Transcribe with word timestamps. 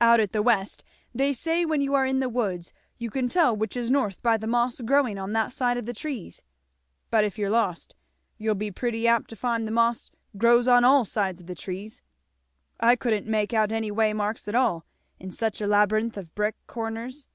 Out 0.00 0.20
at 0.20 0.32
the 0.32 0.40
West 0.40 0.84
they 1.14 1.34
say 1.34 1.66
when 1.66 1.82
you 1.82 1.92
are 1.92 2.06
in 2.06 2.18
the 2.20 2.30
woods 2.30 2.72
you 2.96 3.10
can 3.10 3.28
tell 3.28 3.54
which 3.54 3.76
is 3.76 3.90
north 3.90 4.22
by 4.22 4.38
the 4.38 4.46
moss 4.46 4.80
growing 4.80 5.18
on 5.18 5.34
that 5.34 5.52
side 5.52 5.76
of 5.76 5.84
the 5.84 5.92
trees; 5.92 6.40
but 7.10 7.24
if 7.26 7.36
you're 7.36 7.50
lost 7.50 7.94
you'll 8.38 8.54
be 8.54 8.70
pretty 8.70 9.06
apt 9.06 9.28
to 9.28 9.36
find 9.36 9.68
the 9.68 9.70
moss 9.70 10.10
grows 10.38 10.66
on 10.66 10.82
all 10.82 11.04
sides 11.04 11.42
of 11.42 11.46
the 11.46 11.54
trees. 11.54 12.00
I 12.80 12.96
couldn't 12.96 13.26
make 13.26 13.52
out 13.52 13.70
any 13.70 13.90
waymarks 13.90 14.48
at 14.48 14.54
all, 14.54 14.86
in 15.20 15.30
such 15.30 15.60
a 15.60 15.66
labyrinth 15.66 16.16
of 16.16 16.34
brick 16.34 16.54
corners. 16.66 17.28